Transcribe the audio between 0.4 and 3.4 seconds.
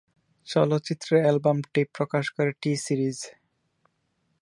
চলচ্চিত্রের অ্যালবামটি প্রকাশ করে টি-সিরিজ।